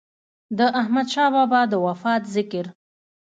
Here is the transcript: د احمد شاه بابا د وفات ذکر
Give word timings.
د 0.57 0.59
احمد 0.81 1.07
شاه 1.13 1.31
بابا 1.35 1.61
د 1.71 1.73
وفات 1.85 2.23
ذکر 2.35 2.65